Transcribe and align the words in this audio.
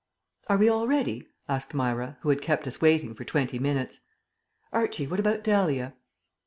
"Are 0.47 0.57
we 0.57 0.67
all 0.67 0.87
ready?" 0.87 1.27
asked 1.47 1.75
Myra, 1.75 2.17
who 2.21 2.29
had 2.29 2.41
kept 2.41 2.65
us 2.65 2.81
waiting 2.81 3.13
for 3.13 3.23
twenty 3.23 3.59
minutes. 3.59 3.99
"Archie, 4.73 5.05
what 5.05 5.19
about 5.19 5.43
Dahlia?" 5.43 5.93